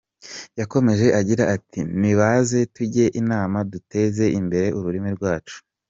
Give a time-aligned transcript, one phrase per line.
[0.59, 5.57] Yakomeje agira ati “Nibaze tujye inama duteze imbere ururimi rwacu.